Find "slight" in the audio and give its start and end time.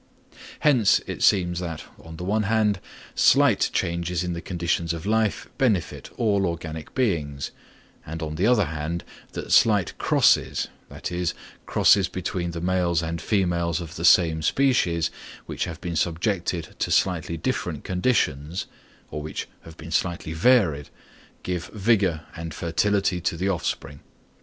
3.13-3.69, 9.51-9.95